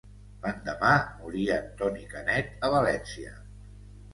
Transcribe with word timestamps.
L'endemà 0.45 0.93
moria 1.17 1.57
Toni 1.81 2.07
Canet 2.15 2.67
a 2.69 2.73
València. 2.79 3.37